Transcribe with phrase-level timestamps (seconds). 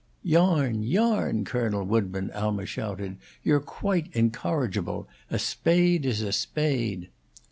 [0.23, 3.17] "Yarn, yarn, Colonel Woodburn!" Alma shouted.
[3.43, 5.07] "You're quite incorrigible.
[5.29, 7.11] A spade is a spade!"